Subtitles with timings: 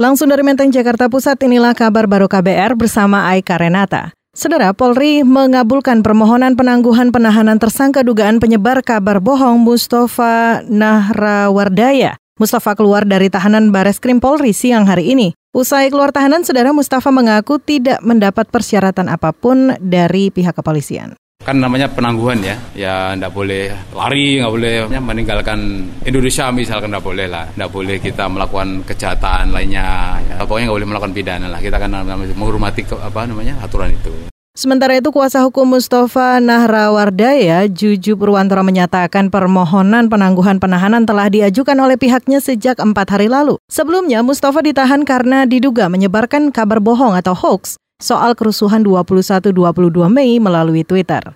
[0.00, 4.16] Langsung dari Menteng, Jakarta Pusat, inilah kabar baru KBR bersama Aika Renata.
[4.32, 12.16] Saudara Polri mengabulkan permohonan penangguhan penahanan tersangka dugaan penyebar kabar bohong Mustafa Nahrawardaya.
[12.40, 15.36] Mustafa keluar dari tahanan Bares Krim Polri siang hari ini.
[15.52, 21.12] Usai keluar tahanan, saudara Mustafa mengaku tidak mendapat persyaratan apa pun dari pihak kepolisian
[21.42, 22.56] kan namanya penangguhan ya.
[22.72, 24.74] Ya nggak boleh lari nggak boleh.
[24.88, 25.58] Ya, meninggalkan
[26.06, 27.50] Indonesia misalkan nggak boleh lah.
[27.54, 30.18] Nggak boleh kita melakukan kejahatan lainnya.
[30.26, 30.34] Ya.
[30.42, 31.60] pokoknya nggak boleh melakukan pidana lah.
[31.60, 31.90] Kita kan
[32.38, 34.32] menghormati apa namanya aturan itu.
[34.52, 41.96] Sementara itu, kuasa hukum Mustafa Nahrawardaya, Juju Purwantoro menyatakan permohonan penangguhan penahanan telah diajukan oleh
[41.96, 43.56] pihaknya sejak empat hari lalu.
[43.72, 50.82] Sebelumnya, Mustafa ditahan karena diduga menyebarkan kabar bohong atau hoax soal kerusuhan 21-22 Mei melalui
[50.82, 51.32] Twitter.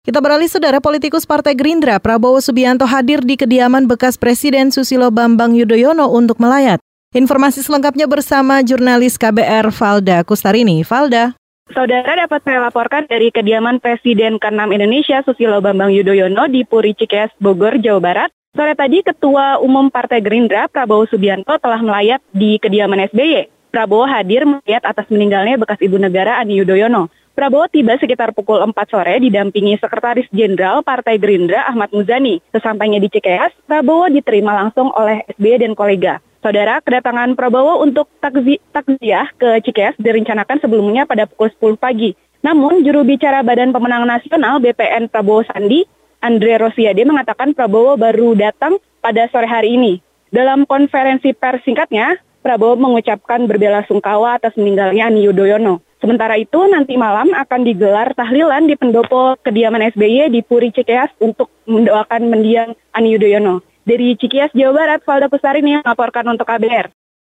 [0.00, 5.54] Kita beralih saudara politikus Partai Gerindra Prabowo Subianto hadir di kediaman bekas Presiden Susilo Bambang
[5.54, 6.80] Yudhoyono untuk melayat.
[7.12, 10.80] Informasi selengkapnya bersama jurnalis KBR Valda Kustarini.
[10.88, 11.36] Valda.
[11.70, 17.30] Saudara dapat saya laporkan dari kediaman Presiden ke-6 Indonesia Susilo Bambang Yudhoyono di Puri Cikeas,
[17.36, 18.30] Bogor, Jawa Barat.
[18.50, 23.59] Sore tadi Ketua Umum Partai Gerindra Prabowo Subianto telah melayat di kediaman SBY.
[23.70, 27.06] Prabowo hadir melihat atas meninggalnya bekas ibu negara Ani Yudhoyono.
[27.38, 32.42] Prabowo tiba sekitar pukul 4 sore didampingi Sekretaris Jenderal Partai Gerindra Ahmad Muzani.
[32.50, 36.18] Sesampainya di Cikeas, Prabowo diterima langsung oleh SBY dan kolega.
[36.42, 42.18] Saudara, kedatangan Prabowo untuk takzi takziah ke Cikeas direncanakan sebelumnya pada pukul 10 pagi.
[42.42, 45.86] Namun, juru bicara Badan Pemenangan Nasional BPN Prabowo Sandi,
[46.18, 50.02] Andre Rosiade mengatakan Prabowo baru datang pada sore hari ini.
[50.34, 55.84] Dalam konferensi pers singkatnya, Prabowo mengucapkan berbela sungkawa atas meninggalnya Ani Yudhoyono.
[56.00, 61.52] Sementara itu, nanti malam akan digelar tahlilan di pendopo kediaman SBY di Puri Cikeas untuk
[61.68, 63.60] mendoakan mendiang Ani Yudhoyono.
[63.84, 66.88] Dari Cikias, Jawa Barat, Valda Pusarini melaporkan untuk KBR.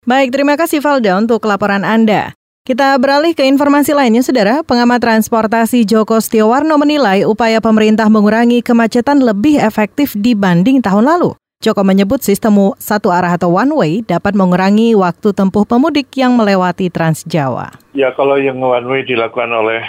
[0.06, 2.34] Baik, terima kasih Valda untuk laporan Anda.
[2.66, 4.66] Kita beralih ke informasi lainnya, Saudara.
[4.66, 11.38] Pengamat transportasi Joko Stiowarno menilai upaya pemerintah mengurangi kemacetan lebih efektif dibanding tahun lalu.
[11.66, 16.86] Joko menyebut sistem satu arah atau one way dapat mengurangi waktu tempuh pemudik yang melewati
[16.94, 17.74] Trans Jawa.
[17.90, 19.82] Ya kalau yang one way dilakukan oleh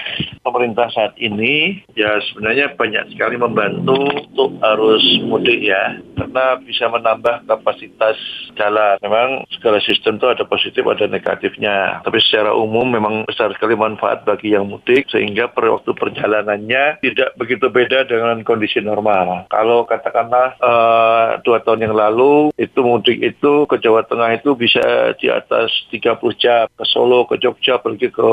[0.47, 7.43] pemerintah saat ini ya sebenarnya banyak sekali membantu untuk arus mudik ya karena bisa menambah
[7.43, 8.15] kapasitas
[8.57, 8.97] jalan.
[9.03, 12.01] Memang segala sistem itu ada positif ada negatifnya.
[12.01, 17.37] Tapi secara umum memang besar sekali manfaat bagi yang mudik sehingga per waktu perjalanannya tidak
[17.37, 19.45] begitu beda dengan kondisi normal.
[19.51, 25.13] Kalau katakanlah uh, dua tahun yang lalu itu mudik itu ke Jawa Tengah itu bisa
[25.21, 28.29] di atas 30 jam ke Solo ke Jogja pergi ke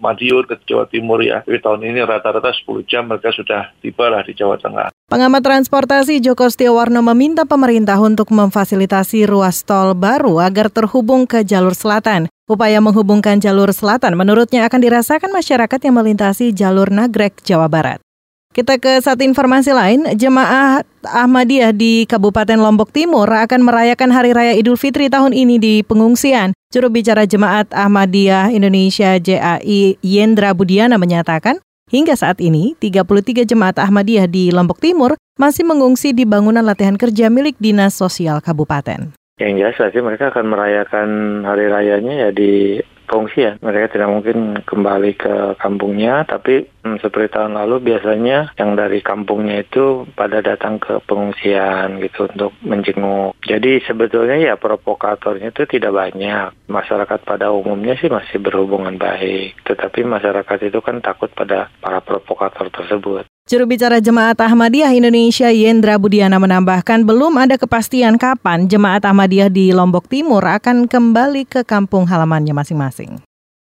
[0.00, 4.20] Madiun ke Jawa Timur ya tapi tahun ini rata-rata 10 jam mereka sudah tiba lah
[4.20, 4.92] di Jawa Tengah.
[5.08, 11.72] Pengamat transportasi Joko Setiawarno meminta pemerintah untuk memfasilitasi ruas tol baru agar terhubung ke jalur
[11.72, 12.28] selatan.
[12.52, 18.04] Upaya menghubungkan jalur selatan menurutnya akan dirasakan masyarakat yang melintasi jalur Nagrek, Jawa Barat.
[18.58, 24.58] Kita ke satu informasi lain, jemaah Ahmadiyah di Kabupaten Lombok Timur akan merayakan Hari Raya
[24.58, 26.50] Idul Fitri tahun ini di pengungsian.
[26.74, 34.26] Juru bicara Jemaat Ahmadiyah Indonesia JAI Yendra Budiana menyatakan, hingga saat ini 33 jemaat Ahmadiyah
[34.26, 39.14] di Lombok Timur masih mengungsi di bangunan latihan kerja milik Dinas Sosial Kabupaten.
[39.38, 41.08] Yang jelas pasti mereka akan merayakan
[41.46, 43.56] hari rayanya ya di pengungsian.
[43.64, 49.64] Mereka tidak mungkin kembali ke kampungnya, tapi hmm, seperti tahun lalu biasanya yang dari kampungnya
[49.64, 53.34] itu pada datang ke pengungsian gitu untuk menjenguk.
[53.42, 56.52] Jadi sebetulnya ya provokatornya itu tidak banyak.
[56.68, 62.68] Masyarakat pada umumnya sih masih berhubungan baik, tetapi masyarakat itu kan takut pada para provokator
[62.68, 63.24] tersebut.
[63.48, 69.72] Juru bicara Jemaat Ahmadiyah Indonesia Yendra Budiana menambahkan belum ada kepastian kapan Jemaat Ahmadiyah di
[69.72, 73.24] Lombok Timur akan kembali ke kampung halamannya masing-masing.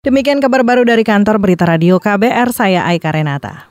[0.02, 3.68] Demikian kabar baru dari kantor Berita Radio KBR, saya Aika Renata.